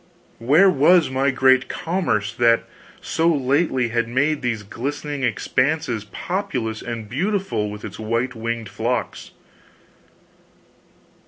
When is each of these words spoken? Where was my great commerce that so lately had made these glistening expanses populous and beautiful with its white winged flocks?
Where 0.39 0.67
was 0.67 1.11
my 1.11 1.29
great 1.29 1.69
commerce 1.69 2.33
that 2.33 2.63
so 3.01 3.27
lately 3.27 3.89
had 3.89 4.07
made 4.07 4.41
these 4.41 4.63
glistening 4.63 5.21
expanses 5.21 6.05
populous 6.05 6.81
and 6.81 7.07
beautiful 7.07 7.69
with 7.69 7.85
its 7.85 7.99
white 7.99 8.33
winged 8.33 8.67
flocks? 8.69 9.29